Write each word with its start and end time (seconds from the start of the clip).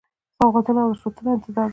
سوغاتونو 0.37 0.79
او 0.83 0.89
رشوتونو 0.93 1.29
انتظار 1.37 1.55
درلود. 1.67 1.69